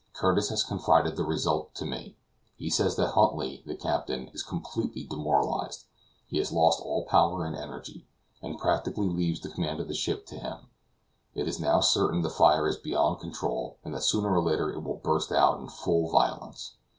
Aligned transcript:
Curtis 0.13 0.49
has 0.49 0.63
confided 0.63 1.15
the 1.15 1.23
result 1.23 1.75
to 1.75 1.85
me. 1.85 2.17
He 2.57 2.71
says 2.71 2.95
that 2.95 3.09
Huntly, 3.11 3.61
the 3.67 3.75
captain, 3.75 4.29
is 4.29 4.41
completely 4.41 5.03
demoralized; 5.03 5.85
he 6.25 6.39
has 6.39 6.51
lost 6.51 6.81
all 6.81 7.05
power 7.05 7.45
and 7.45 7.55
energy; 7.55 8.07
and 8.41 8.57
practically 8.57 9.07
leaves 9.09 9.41
the 9.41 9.49
command 9.49 9.79
of 9.79 9.87
the 9.87 9.93
ship 9.93 10.25
to 10.25 10.39
him. 10.39 10.69
It 11.35 11.47
is 11.47 11.59
now 11.59 11.81
certain 11.81 12.23
the 12.23 12.31
fire 12.31 12.67
is 12.67 12.77
beyond 12.77 13.19
control, 13.21 13.77
and 13.83 13.93
that 13.93 14.01
sooner 14.01 14.33
or 14.35 14.41
later 14.41 14.73
it 14.73 14.81
will 14.81 14.95
burst 14.97 15.31
out 15.31 15.59
in 15.59 15.67
full 15.67 16.09
violence. 16.09 16.77